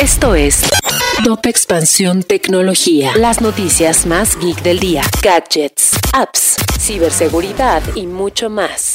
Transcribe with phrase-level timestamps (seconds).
[0.00, 0.62] Esto es
[1.24, 3.10] Top Expansión Tecnología.
[3.16, 5.02] Las noticias más geek del día.
[5.20, 8.92] Gadgets, apps, ciberseguridad y mucho más.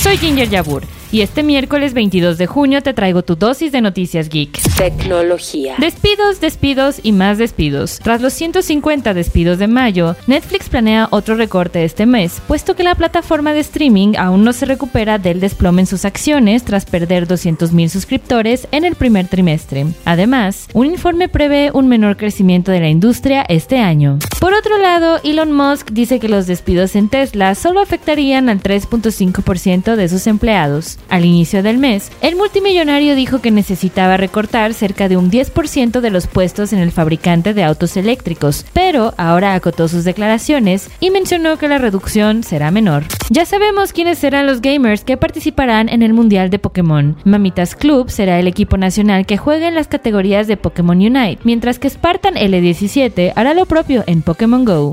[0.00, 0.84] Soy Ginger Yabur
[1.16, 4.60] y este miércoles 22 de junio te traigo tu dosis de noticias geek.
[4.76, 5.76] Tecnología.
[5.78, 8.00] Despidos, despidos y más despidos.
[8.00, 12.94] Tras los 150 despidos de mayo, Netflix planea otro recorte este mes, puesto que la
[12.94, 17.88] plataforma de streaming aún no se recupera del desplome en sus acciones tras perder 200.000
[17.88, 19.86] suscriptores en el primer trimestre.
[20.04, 24.18] Además, un informe prevé un menor crecimiento de la industria este año.
[24.38, 29.96] Por otro lado, Elon Musk dice que los despidos en Tesla solo afectarían al 3.5%
[29.96, 30.98] de sus empleados.
[31.08, 36.10] Al inicio del mes, el multimillonario dijo que necesitaba recortar cerca de un 10% de
[36.10, 41.58] los puestos en el fabricante de autos eléctricos, pero ahora acotó sus declaraciones y mencionó
[41.58, 43.04] que la reducción será menor.
[43.30, 47.16] Ya sabemos quiénes serán los gamers que participarán en el Mundial de Pokémon.
[47.24, 51.78] Mamitas Club será el equipo nacional que juega en las categorías de Pokémon Unite, mientras
[51.78, 54.92] que Spartan L17 hará lo propio en Pokémon Go.